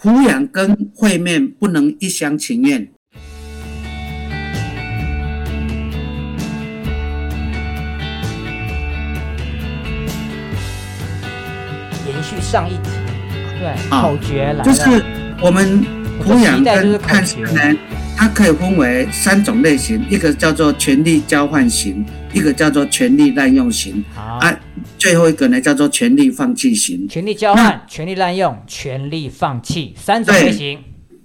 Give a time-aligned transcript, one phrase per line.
[0.00, 2.88] 抚养跟会面不能一厢情愿。
[12.06, 12.90] 延续上一集，
[13.58, 14.82] 对，啊口诀来了，就是
[15.42, 15.84] 我们
[16.22, 17.60] 抚养我的期待就是跟探视呢，
[18.20, 24.60] 它可以分为三种类型，一个叫做权力交换型，一个叫做权力滥用型，好，啊，
[24.98, 27.06] 最后一个呢叫做权力放弃型。
[27.08, 30.80] 权力交换、权力滥用、权力放弃三种类型。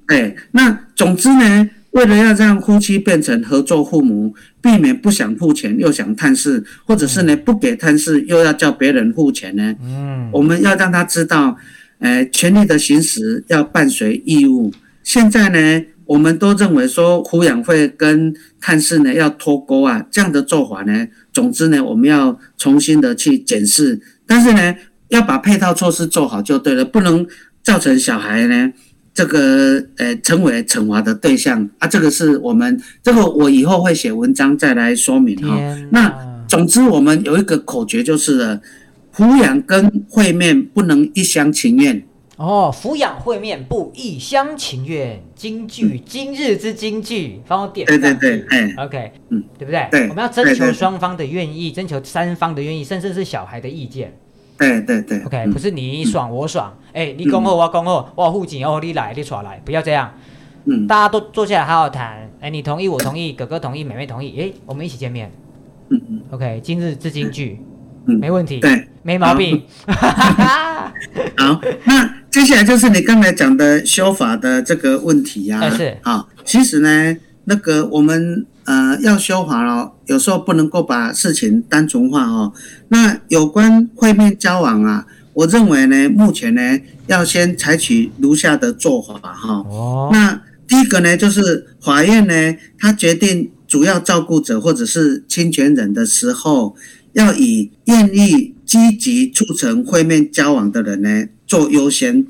[0.08, 11.58] 对，那总之呢，为了要让夫妻变成合作父母，避免不想付钱又想探视，或者是呢不给探视又要叫别人付钱呢，嗯，我们要让他知道，
[11.98, 14.72] 呃，权利的行使要伴随义务。
[15.02, 24.76] 现在呢，我们都认为说抚养费跟探视呢要脱钩啊，这样的做法呢，总之呢，我们要重新的去检视，但是呢，
[25.10, 27.26] 要把配套措施做好就对了，不能
[27.64, 28.74] 造成小孩呢。
[29.16, 38.60] 这个呃，成为惩罚的对象啊，这个是我们这个我以后会写文章再来说明哈、天那哪总之，我们有一个口诀就是了，
[39.16, 42.04] 抚养跟会面不能一厢情愿。
[42.38, 49.88] 哦，抚养会面不一厢情愿，京剧今日之京剧，帮我点对对对，哎，OK，嗯，对不对？
[49.92, 54.12] 对我们要征求双方的愿意，征求三方的愿意，甚至是小孩的意见。
[54.58, 55.22] 对对对。
[55.26, 55.52] OK，、嗯。
[55.52, 60.12] 不是你爽我爽，哎、你恭候我恭候，我付钱哦，你来你耍来，不要这样，
[60.66, 60.88] 嗯。
[60.88, 62.30] 大家都坐下来好好谈。
[62.40, 65.32] 哎，你同意我同意，哥哥同意，妹妹同意，哎，我们一起见面。
[65.90, 66.22] 嗯嗯。
[66.32, 67.60] OK，今日之京剧，
[68.08, 69.62] 嗯，没问题，对，没毛病。
[69.86, 70.92] 好，
[71.86, 75.98] 那接下来就是你刚才讲的修法的这个问题呀、哎是。
[76.02, 82.52] 啊，其实呢，那个我们呃要修法了，有时候不能够把事情单纯化哦。
[82.88, 96.76] 那有关会面交往啊，我认为呢，目前呢要先采取如下的做法哈、哦，那第一个呢，就是法院呢，他决定主要照顾者或者是侵权人的时候，
[97.12, 102.26] 要以愿意积极促成会面交往的人呢做优先。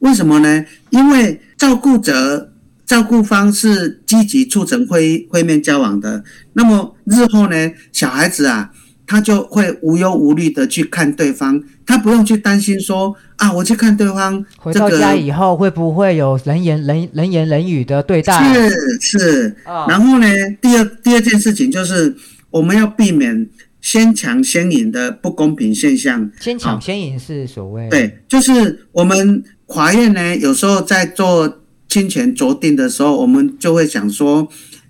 [0.00, 0.62] 为什么呢？
[0.90, 2.52] 因为照顾者、
[2.84, 6.22] 照顾方是积极促成会会面交往的，
[6.52, 8.70] 那么日后呢，小孩子啊，
[9.06, 18.52] 他就会无忧无虑的去看对方，他不用去担心说啊，我去看对方回到这个家以后会不会有人言人人言人语的对待？
[18.52, 20.26] 是是，啊然后呢，
[20.60, 22.14] 第二第二件事情就是
[22.50, 23.48] 我们要避免
[23.86, 26.28] 先抢先赢的不公平现象。
[26.40, 34.48] 先抢先赢是所谓对，就是我们法院呢，有时候在做侵权酌定的时候，我们就会想说，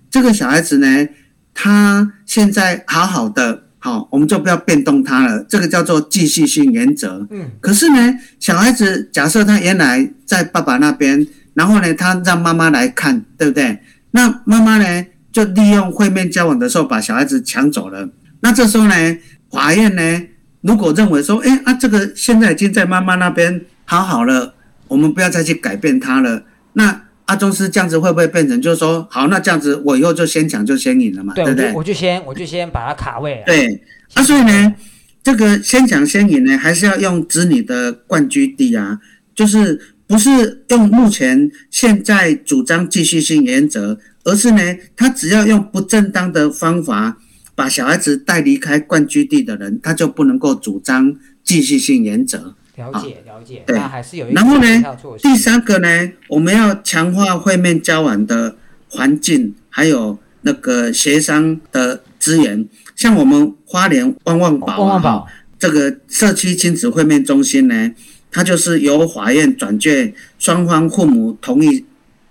[0.09, 1.07] 这个小孩子呢，
[1.53, 7.27] 他现在好好的，好，我们就不要变动他了，这个叫做继续性原则。
[7.29, 13.77] 嗯，可是呢，小孩子假设他原来在爸爸那边，然后呢，他让妈妈来看，对不对？
[14.09, 18.09] 那妈妈呢，就利用会面交往的时候把小孩子抢走了。
[18.41, 19.17] 那这时候呢，
[19.51, 20.27] 法院呢，
[20.61, 24.53] 如果认为说，哎啊，这个现在已经在妈妈那边好好了，
[24.87, 26.43] 我们不要再去改变他了。
[26.73, 31.77] 那阿宗师这样子会不会变成就是说，好，那这样子我以后就先抢就先赢了嘛，对，不对我就？
[31.79, 33.43] 我就先我就先把它卡位了。
[33.45, 33.81] 对，
[34.13, 34.73] 啊，所以呢，
[35.23, 38.99] 这个先抢先赢呢，还是要用子女的冠居地啊，
[39.35, 44.61] 就是不是用目前现在主张继续性原则，而是呢，
[44.95, 47.17] 他只要用不正当的方法
[47.57, 52.53] 把小孩子带离开冠居地的人，他就不能够主张继续性原则。
[52.75, 58.55] 了解了解，对还是有一个然后呢第三个呢，我们要强化会面交往的
[58.89, 62.69] 环境，还有那个协商的资源。
[62.95, 67.91] 像我们花莲旺旺宝、啊，旺旺宝这个社区亲子会面中心呢，
[68.29, 71.83] 它就是由法院转介双方父母同意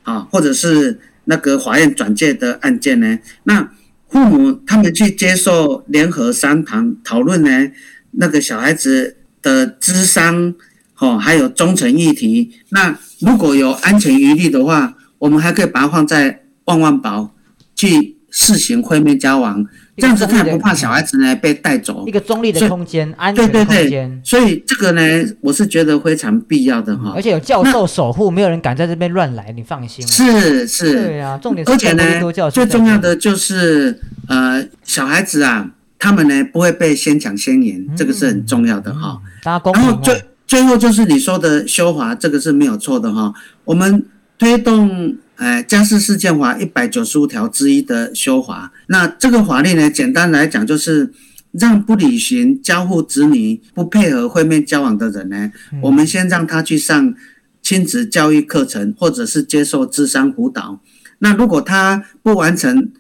[0.05, 3.69] 啊，或者是那个法院转介的案件呢，那
[4.09, 7.71] 父母他们去接受联合商谈讨论呢，
[8.13, 10.55] 那个小孩子的智商
[10.99, 12.53] 哦，还有忠诚议题。
[12.71, 17.35] 那如果有安全余地的话，我们还可以把它放在万万宝
[17.75, 22.11] 去试行会面交往，这样子他也不怕小孩子呢被带走一。
[22.11, 25.03] 个中立的空间，安对全的对对空间，，所以这个呢，
[25.41, 27.23] 我是觉得非常必要的哈而。
[27.23, 30.07] 且有教授守护，没有人敢在这边乱来，你放心。
[30.07, 33.99] 是是，对啊，重点是而且呢，最重要的就是
[34.29, 39.21] 呃，小孩子啊，他们呢不会被先抢先赢，这个是很重要的哈。
[39.43, 40.19] 然后最哦。
[40.47, 43.35] 最后就是你说的修华，这个是没有错的哈。
[43.65, 44.07] 我们
[44.39, 51.13] 推动呃家事事件法一百九十五条之一的修法，那这个法律呢，简单来讲就是
[51.53, 57.15] 让不履行交付子女、不配合会面交往的人呢，嗯我们先让他去上
[57.63, 60.81] 亲子教育课程，或者是接受智商辅导。
[61.19, 62.93] 那如果他不完成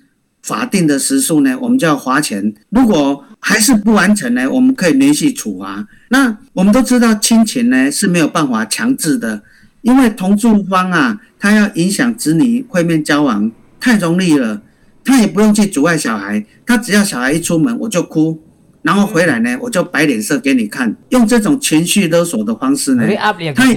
[0.43, 2.55] 法定的时数呢，我们就要罚钱。
[2.71, 5.87] 如果还是不完成呢，我们可以连续处罚。
[6.09, 9.43] 那我们都知道，亲情呢是没有办法强制的，
[9.87, 13.49] 因为同住方啊，他要影响子女会面交往
[13.79, 14.61] 太容易了，
[15.05, 18.43] 他也不用去阻碍小孩，他只要小孩一出门我就哭。
[18.83, 23.05] 然后回来呢，我就摆脸色给你看，用这种情绪勒索的方式呢，
[23.55, 23.77] 他也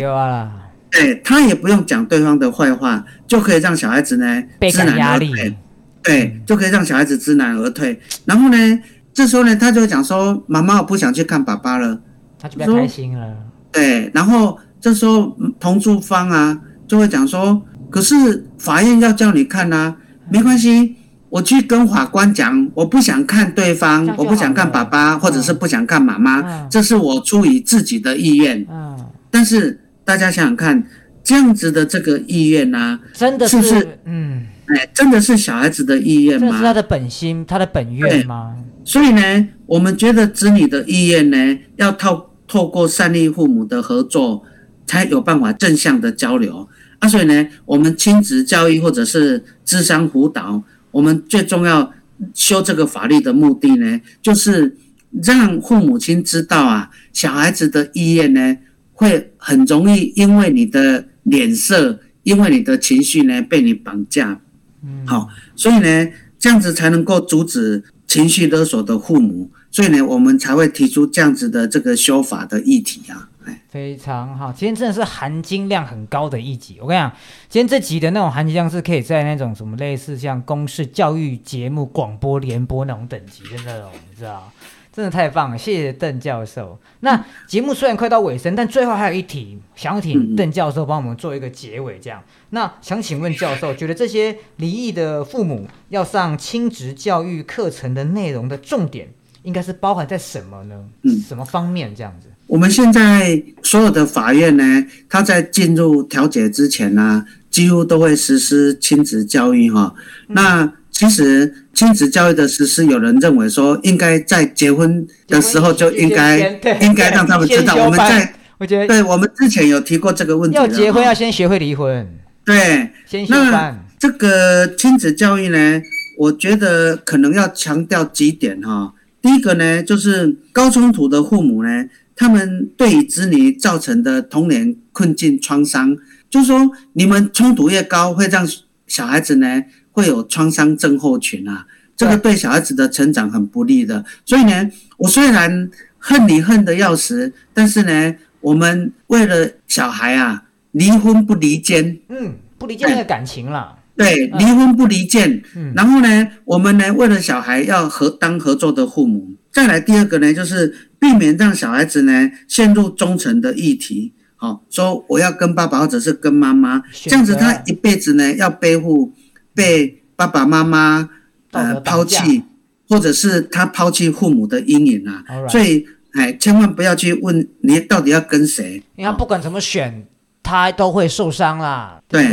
[0.90, 5.58] 对他也不用讲对方的坏话，就可以让小孩子呢知难而退，
[6.02, 8.00] 对，就可以让小孩子知难而退。
[8.26, 8.80] 然后呢，
[9.14, 12.02] 这时候呢，他就会讲说：“妈妈，我不想去看爸爸了。”
[12.42, 13.36] 他就比较开心了。
[13.72, 19.96] 对，然后这时候同住方啊，就会讲说：“可是法院要叫你看啊，
[20.30, 20.96] 没关系。”
[21.30, 28.66] 我去跟法官讲，我不想看对方，我不想看爸爸，或者是不想看妈妈，这是我出于自己的意愿。
[28.68, 28.98] 嗯，
[29.30, 30.84] 但是大家想想看，
[31.24, 36.48] 这样子的这个意愿呢，真的是，嗯，哎，真的是小孩子的意愿吗？
[36.50, 38.56] 这是他的本心，他的本愿吗？
[38.84, 44.42] 所以呢，我们觉得子女的意愿呢，要透透过善意父母的合作，
[44.90, 46.68] 才有办法正向的交流。
[46.98, 50.64] 啊，所以呢，我们亲子教育或者是智商辅导。
[50.90, 51.94] 我们最重要
[52.34, 54.76] 修这个法律的目的呢，就是
[55.22, 58.58] 让父母亲知道啊，小孩子的意愿呢，
[58.94, 64.42] 会很容易因为你的脸色，因为你的情绪呢，被你绑架。
[64.84, 66.08] 嗯，好，所以呢，
[66.40, 73.29] 这样子才能够阻止情绪勒索的父母，所以呢，我们才会提出这样子的这个修法的议题啊。
[73.70, 76.78] 非常好，今天真的是含金量很高的一集。
[76.82, 77.12] 我跟你讲，
[77.48, 84.52] 今天这集的那种含金量是可以在那种什么类似像公视教育节目广播联播那种等级的那种，你知道？
[84.92, 86.78] 真的太棒了，谢谢邓教授。
[87.02, 91.98] 那节目虽然快到尾声，但最后还有一题，想请邓教授帮我们做一个结尾。
[92.00, 99.08] 这样，那想请问教授，觉得这些离异的父母要上亲职教育课程的内容的重点，
[99.44, 100.90] 应该是包含在什么呢？
[101.04, 102.28] 嗯，什么方面这样子？
[102.50, 109.94] 我们现在所有的法院呢，他在进入调解之前呢，几乎都会实施亲子教育哈。
[110.30, 117.76] 那其实亲子教育的实施，有人认为说，应该在结婚的时候就应该应该让他们知道。
[117.76, 120.58] 我们在我觉得，对我们之前有提过这个问题。
[120.58, 122.08] 要结婚要先学会离婚。
[122.44, 123.86] 对，先修班。
[124.00, 125.80] 这个亲子教育呢，
[126.18, 128.96] 我觉得可能要强调几点哈。
[129.22, 131.86] 第一个呢，就是高冲突的父母呢。
[132.20, 135.96] 他们对于子女造成的童年困境创伤，
[136.30, 138.46] 就是说，你们冲突越高，会让
[138.88, 139.64] 小孩子呢
[139.94, 144.04] 会有创伤症候群啊，这个对小孩子的成长很不利的。
[144.26, 153.79] 所以呢，我虽然恨你恨得要死，但是呢，我们为了小孩啊，离婚不离间，嗯，不离间那个感情了。
[154.00, 155.44] 对，离婚不离间。
[155.58, 159.36] 嗯，然后呢，我们呢为了小孩要合当合作的父母。
[159.52, 164.14] 再来第二个呢，就是避免让小孩子呢陷入忠诚的议题。
[164.38, 169.12] 好，说我要跟爸爸或者是跟妈妈，这样子他一辈子呢要背负
[169.54, 171.10] 被爸爸妈妈
[171.52, 172.44] 呃抛弃，
[172.88, 175.26] 或者是他抛弃父母的阴影啊。
[175.50, 178.82] 所以哎，千万不要去问你到底要跟谁。
[178.96, 180.08] 你看，不管怎么选，
[180.42, 182.00] 他都会受伤啦。
[182.08, 182.24] 对。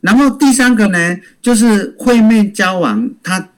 [0.00, 3.48] 然后第三个呢，就是会面交往，他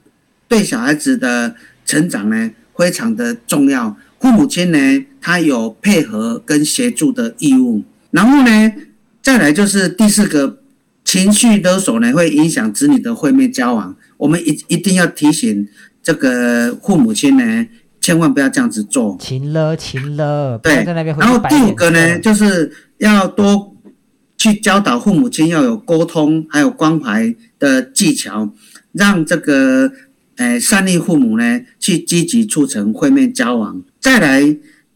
[0.47, 2.51] 对小孩子的成长呢。
[2.75, 7.83] 非常的重要，父母亲呢，他有配合跟协助的义务。
[8.09, 8.73] 然后呢，
[9.21, 10.57] 再来就是第四个，
[11.05, 13.95] 情绪勒索呢，会影响子女的会面交往。
[14.17, 15.69] 我们一一定要提醒
[16.01, 17.67] 这个父母亲呢，
[18.01, 19.15] 千万不要这样子做。
[19.21, 20.57] 情了，情了。
[20.57, 20.83] 对。
[20.83, 23.72] 然后第五个呢，就是要多
[24.43, 28.53] 去教导父母亲要有沟通还有关怀的技巧，
[28.91, 29.89] 让这个。
[30.37, 33.83] 诶，善意父母呢，去积极促成会面交往。
[33.99, 34.41] 再来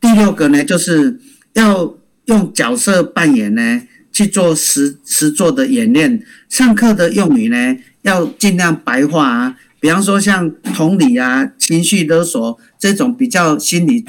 [0.01, 1.19] 第六个呢，就是
[1.53, 6.23] 要用角色扮演呢去做实实做的演练。
[6.49, 9.55] 上课的用语呢，要尽量白话啊。
[9.79, 14.03] 比方说像同理啊、情绪勒索这种比较心理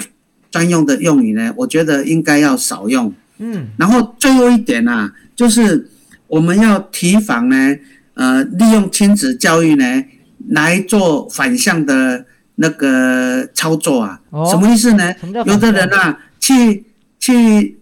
[0.50, 3.12] 专用的用语呢，我觉得应该要少用。
[3.36, 3.66] 嗯。
[3.76, 5.88] 然后最后一点啊，就是
[6.26, 7.76] 我们要提防呢，
[8.14, 10.04] 呃，利用亲子教育呢。
[10.50, 14.18] 来做反向的那个操作啊？
[14.48, 15.14] 什么意思呢？
[15.44, 16.84] 有的人啊，去
[17.18, 17.76] 去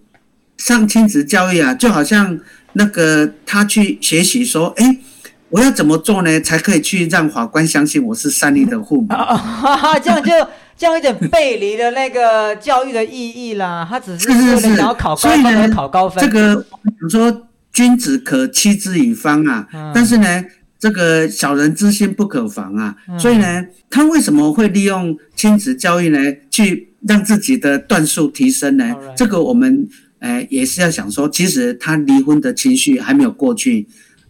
[0.56, 2.40] 上亲子教育啊，就好像
[2.72, 4.98] 那个他去学习说，哎，
[5.56, 9.08] 我要怎么做呢，才可以去让法官相信我是善意的父母？
[10.04, 10.30] 这样就
[10.76, 13.86] 这样有点背离了那个教育的意义啦。
[13.88, 16.22] 他只是为了想要考高分而考高分。
[16.22, 17.42] 这个，比如说。
[17.72, 20.42] 君子可欺之以方啊，嗯但是呢，
[20.78, 26.18] 这个小人之心不可防啊，嗯所以呢，他为什么会利用亲子教育呢，
[26.50, 28.94] 去让自己的段数提升呢？
[29.14, 29.86] 这个我们
[30.20, 33.86] 呃也是要想说，其实他离婚的情绪还没有过去，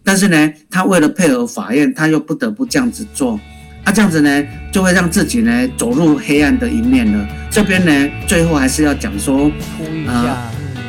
[0.07, 3.37] 但是呢，他为了配合法院，他又不得不这样子做。
[3.83, 7.27] 啊，这样子呢，就会让自己呢走入黑暗的一面了。
[7.51, 10.37] 这边呢，最后还是要讲说，呼吁一下，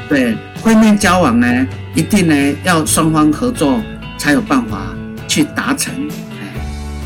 [0.08, 3.82] 对，会面交往呢，一定呢要双方合作
[4.16, 4.94] 才有办法
[5.26, 5.92] 去达成。
[6.40, 6.54] 哎，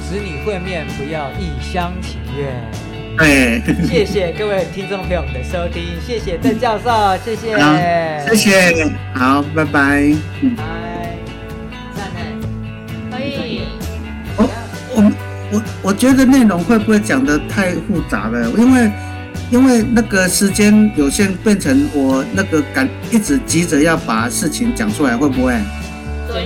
[0.07, 2.52] 子女会面不要一厢情愿。
[3.16, 7.75] 对， 谢谢各位听众朋友们的收听，谢谢郑教授，谢谢，好
[8.35, 10.14] 谢谢，好，拜拜。
[10.42, 10.54] 嗯，
[15.82, 18.48] 我我觉得内容会不会讲的太复杂了？
[18.56, 18.90] 因为
[19.50, 25.60] 因为那个时间有限，变成我那个赶一直急着要把事情讲出来，会不会？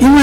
[0.00, 0.22] 因为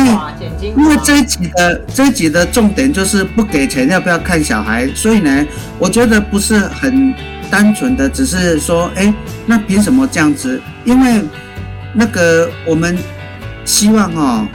[0.62, 5.46] 因为这一集的这一集的重点就是不给钱要不要看小孩，所以呢，
[5.80, 7.14] 我觉得不是很
[7.50, 9.14] 单纯的，只是说，哎，
[9.46, 10.60] 那凭什么这样子？
[10.84, 11.22] 因为
[11.94, 12.98] 那个我们
[13.64, 14.46] 希望哦，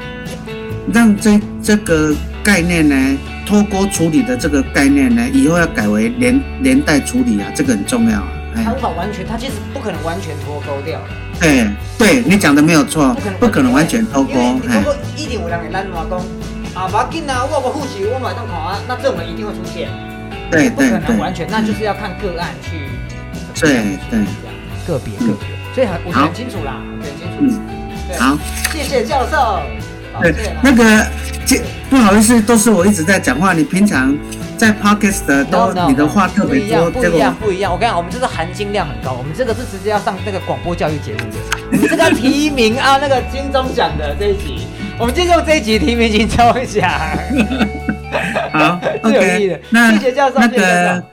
[0.92, 8.28] 让这这个概念呢，脱钩处理的这个概念呢，以后要改为连连带处理啊，这个很重要啊。
[8.54, 8.62] 哎。
[8.62, 11.00] 他无，法完全，他其实不可能完全脱钩掉，
[11.40, 14.82] 对对，你讲的没有错不可能，不可能完全脱钩因为你，哎。
[14.82, 16.18] 脱，钩一定有人会拦嘛讲，
[16.74, 19.88] 啊，不要紧啊，我我复习我买动看啊，那这种人一定会出现，
[20.50, 22.84] 对不可对对，能完全，那就是要看个案去，
[23.58, 24.20] 对对，
[24.86, 27.56] 个别个别，所以很我很清楚啦，我很清楚，
[28.08, 28.36] 对，好。
[28.70, 29.62] 谢谢教授，
[30.12, 31.06] 抱对，那个
[31.48, 33.54] 这不好意思，都是我一直在讲话。
[33.54, 34.14] 你平常
[34.58, 37.72] 在 podcast 的都你的话特别多，不一样，不一样，不一样。
[37.72, 41.38] 我跟你讲，我们这个含金量很高，我们这个是直接要上那个广播教育节目的。
[41.72, 44.66] 我们这个提名啊，那个金钟奖的这一集，
[44.98, 46.90] 我们就用这一集提名金钟奖，
[48.52, 48.78] 好
[49.08, 49.62] 最有意义的，OK。
[49.70, 51.04] 那谢谢教授，那谢谢教授个